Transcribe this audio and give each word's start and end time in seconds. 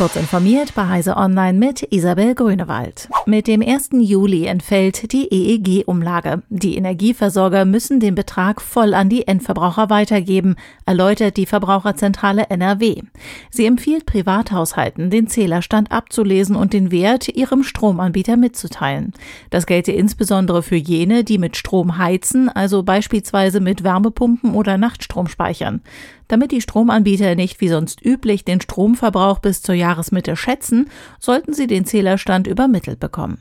Kurz 0.00 0.16
informiert 0.16 0.72
bei 0.74 0.88
Heise 0.88 1.18
Online 1.18 1.58
mit 1.58 1.86
Isabel 1.92 2.34
Grünewald. 2.34 3.10
Mit 3.26 3.46
dem 3.46 3.60
1. 3.60 3.90
Juli 4.00 4.46
entfällt 4.46 5.12
die 5.12 5.28
EEG-Umlage. 5.30 6.42
Die 6.48 6.78
Energieversorger 6.78 7.66
müssen 7.66 8.00
den 8.00 8.14
Betrag 8.14 8.62
voll 8.62 8.94
an 8.94 9.10
die 9.10 9.28
Endverbraucher 9.28 9.90
weitergeben, 9.90 10.56
erläutert 10.86 11.36
die 11.36 11.44
Verbraucherzentrale 11.44 12.48
NRW. 12.48 13.02
Sie 13.50 13.66
empfiehlt 13.66 14.06
Privathaushalten, 14.06 15.10
den 15.10 15.26
Zählerstand 15.26 15.92
abzulesen 15.92 16.56
und 16.56 16.72
den 16.72 16.90
Wert 16.90 17.28
ihrem 17.28 17.62
Stromanbieter 17.62 18.38
mitzuteilen. 18.38 19.12
Das 19.50 19.66
gelte 19.66 19.92
insbesondere 19.92 20.62
für 20.62 20.76
jene, 20.76 21.24
die 21.24 21.36
mit 21.36 21.58
Strom 21.58 21.98
heizen, 21.98 22.48
also 22.48 22.84
beispielsweise 22.84 23.60
mit 23.60 23.84
Wärmepumpen 23.84 24.54
oder 24.54 24.78
Nachtstrom 24.78 25.28
speichern. 25.28 25.82
Damit 26.30 26.52
die 26.52 26.60
Stromanbieter 26.60 27.34
nicht 27.34 27.60
wie 27.60 27.66
sonst 27.66 28.06
üblich 28.06 28.44
den 28.44 28.60
Stromverbrauch 28.60 29.40
bis 29.40 29.62
zur 29.62 29.74
Jahresmitte 29.90 30.36
schätzen, 30.36 30.88
sollten 31.18 31.52
sie 31.52 31.66
den 31.66 31.84
Zählerstand 31.84 32.46
übermittelt 32.46 33.00
bekommen. 33.00 33.38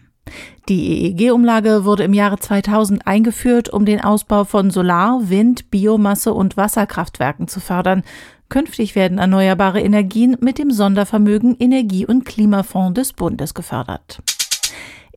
Die 0.67 1.05
EEG-Umlage 1.05 1.85
wurde 1.85 2.03
im 2.03 2.13
Jahre 2.13 2.38
2000 2.38 3.07
eingeführt, 3.07 3.70
um 3.70 3.85
den 3.85 4.02
Ausbau 4.02 4.44
von 4.44 4.70
Solar-, 4.70 5.21
Wind-, 5.30 5.71
Biomasse- 5.71 6.34
und 6.34 6.57
Wasserkraftwerken 6.57 7.48
zu 7.48 7.59
fördern. 7.59 8.04
Künftig 8.48 8.95
werden 8.95 9.17
erneuerbare 9.17 9.81
Energien 9.81 10.38
mit 10.40 10.57
dem 10.57 10.71
Sondervermögen 10.71 11.55
Energie- 11.59 12.05
und 12.05 12.26
Klimafonds 12.26 12.99
des 12.99 13.13
Bundes 13.13 13.54
gefördert. 13.54 14.21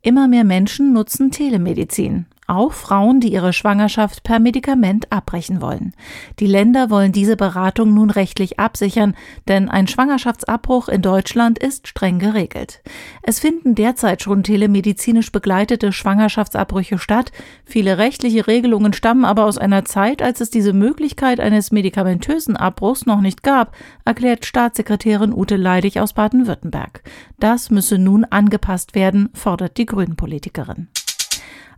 Immer 0.02 0.28
mehr 0.28 0.44
Menschen 0.44 0.92
nutzen 0.92 1.30
Telemedizin. 1.30 2.26
Auch 2.48 2.72
Frauen, 2.72 3.20
die 3.20 3.32
ihre 3.32 3.52
Schwangerschaft 3.52 4.24
per 4.24 4.40
Medikament 4.40 5.12
abbrechen 5.12 5.60
wollen. 5.62 5.94
Die 6.40 6.46
Länder 6.46 6.90
wollen 6.90 7.12
diese 7.12 7.36
Beratung 7.36 7.94
nun 7.94 8.10
rechtlich 8.10 8.58
absichern, 8.58 9.14
denn 9.46 9.68
ein 9.68 9.86
Schwangerschaftsabbruch 9.86 10.88
in 10.88 11.02
Deutschland 11.02 11.60
ist 11.60 11.86
streng 11.86 12.18
geregelt. 12.18 12.82
Es 13.22 13.38
finden 13.38 13.76
derzeit 13.76 14.22
schon 14.22 14.42
telemedizinisch 14.42 15.30
begleitete 15.30 15.92
Schwangerschaftsabbrüche 15.92 16.98
statt. 16.98 17.30
Viele 17.64 17.98
rechtliche 17.98 18.48
Regelungen 18.48 18.92
stammen 18.92 19.24
aber 19.24 19.44
aus 19.44 19.56
einer 19.56 19.84
Zeit, 19.84 20.20
als 20.20 20.40
es 20.40 20.50
diese 20.50 20.72
Möglichkeit 20.72 21.38
eines 21.38 21.70
medikamentösen 21.70 22.56
Abbruchs 22.56 23.06
noch 23.06 23.20
nicht 23.20 23.44
gab, 23.44 23.76
erklärt 24.04 24.46
Staatssekretärin 24.46 25.32
Ute 25.32 25.56
Leidig 25.56 26.00
aus 26.00 26.12
Baden-Württemberg. 26.12 27.04
Das 27.38 27.70
müsse 27.70 27.98
nun 27.98 28.24
angepasst 28.24 28.96
werden, 28.96 29.30
fordert 29.32 29.76
die 29.76 29.86
Grünen-Politikerin. 29.86 30.88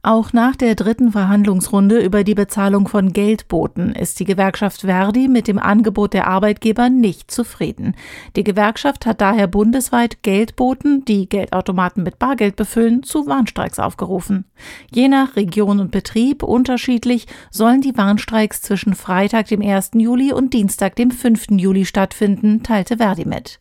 Auch 0.05 0.35
nach 0.35 0.55
der 0.55 0.75
dritten 0.75 1.13
Verhandlungsrunde 1.13 1.99
über 1.99 2.25
die 2.25 2.35
Bezahlung 2.35 2.89
von 2.89 3.15
Geldboten 3.15 3.95
ist 3.95 4.21
die 4.21 4.27
Gewerkschaft 4.27 4.83
Verdi 4.83 5.29
mit 5.29 5.49
dem 5.49 5.59
Angebot 5.59 6.13
der 6.13 6.27
Arbeitgeber 6.27 6.91
nicht 6.91 7.31
zufrieden. 7.31 7.97
Die 8.37 8.45
Gewerkschaft 8.45 9.07
hat 9.07 9.23
daher 9.23 9.47
bundesweit 9.47 10.23
Geldboten, 10.23 11.07
die 11.07 11.27
Geldautomaten 11.27 12.03
mit 12.03 12.19
Bargeld 12.19 12.55
befüllen, 12.55 13.03
zu 13.03 13.27
Warnstreiks 13.27 13.79
aufgerufen. 13.79 14.45
Je 14.93 15.09
nach 15.09 15.37
Region 15.37 15.81
und 15.81 15.91
Betrieb 15.91 16.43
unterschiedlich 16.43 17.27
sollen 17.51 17.81
die 17.81 17.97
Warnstreiks 17.97 18.61
zwischen 18.61 18.95
Freitag, 18.95 19.47
dem 19.47 19.63
1. 19.63 19.93
Juli 19.95 20.35
und 20.35 20.53
Dienstag, 20.53 20.97
dem 20.97 21.13
5. 21.13 21.53
Juli 21.53 21.87
stattfinden, 21.87 22.63
teilte 22.63 22.99
Verdi 22.99 23.25
mit. 23.25 23.59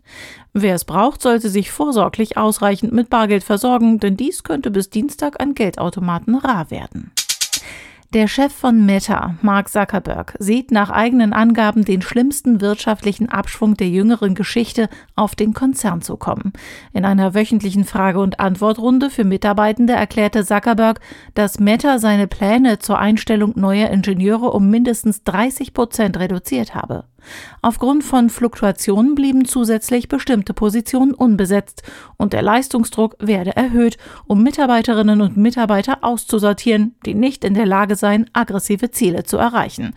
Wer 0.54 0.76
es 0.76 0.86
braucht, 0.86 1.22
sollte 1.23 1.50
sich 1.50 1.72
vorsorglich 1.72 2.38
ausreichend 2.38 2.94
mit 2.94 3.09
Bargeld 3.09 3.44
versorgen, 3.44 4.00
denn 4.00 4.16
dies 4.18 4.44
könnte 4.44 4.70
bis 4.70 4.92
Dienstag 4.92 5.42
an 5.42 5.56
Geldautomaten 5.56 6.36
rar 6.36 6.70
werden. 6.70 7.12
Der 8.14 8.28
Chef 8.28 8.54
von 8.54 8.86
Meta, 8.86 9.34
Mark 9.42 9.70
Zuckerberg, 9.70 10.36
sieht 10.38 10.70
nach 10.70 10.92
eigenen 10.92 11.34
Angaben 11.34 11.84
den 11.84 12.04
schlimmsten 12.04 12.62
wirtschaftlichen 12.62 13.30
Abschwung 13.30 13.76
der 13.76 13.90
jüngeren 13.90 14.36
Geschichte 14.36 14.88
auf 15.16 15.34
den 15.34 15.56
Konzern 15.56 16.04
zu 16.04 16.18
kommen. 16.18 16.54
In 16.94 17.06
einer 17.06 17.34
wöchentlichen 17.34 17.86
Frage- 17.86 18.20
und 18.20 18.40
Antwortrunde 18.40 19.10
für 19.10 19.23
Mitarbeitende 19.23 19.94
erklärte 19.94 20.45
Zuckerberg, 20.45 21.00
dass 21.34 21.60
Meta 21.60 21.98
seine 21.98 22.27
Pläne 22.27 22.77
zur 22.77 23.00
Einstellung 23.00 23.54
neuer 23.56 23.89
Ingenieure 23.89 24.52
um 24.52 24.70
mindestens 24.70 25.23
30 25.23 25.73
Prozent 25.73 26.20
reduziert 26.20 26.76
habe. 26.76 27.06
Aufgrund 27.61 28.04
von 28.04 28.30
Fluktuationen 28.30 29.16
blieben 29.16 29.45
zusätzlich 29.45 30.08
bestimmte 30.08 30.54
Positionen 30.54 31.14
unbesetzt 31.14 31.84
und 32.17 32.34
der 32.34 32.42
Leistungsdruck 32.42 33.16
werde 33.20 33.56
erhöht, 33.56 33.98
um 34.26 34.44
Mitarbeiterinnen 34.44 35.22
und 35.22 35.38
Mitarbeiter 35.38 36.00
auszusortieren, 36.02 36.95
die 37.06 37.14
nicht 37.14 37.44
in 37.44 37.54
der 37.54 37.66
Lage 37.66 37.95
seien, 37.95 38.30
aggressive 38.33 38.92
Ziele 38.92 39.23
zu 39.23 39.38
erreichen. 39.38 39.94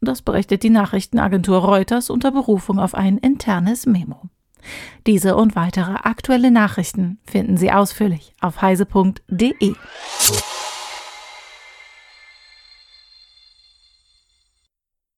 Das 0.00 0.22
berichtet 0.22 0.62
die 0.62 0.70
Nachrichtenagentur 0.70 1.58
Reuters 1.58 2.10
unter 2.10 2.30
Berufung 2.30 2.78
auf 2.78 2.94
ein 2.94 3.18
internes 3.18 3.86
Memo. 3.86 4.22
Diese 5.06 5.36
und 5.36 5.56
weitere 5.56 5.94
aktuelle 6.02 6.50
Nachrichten 6.50 7.18
finden 7.24 7.56
Sie 7.56 7.72
ausführlich 7.72 8.32
auf 8.40 8.60
heise.de. 8.60 9.74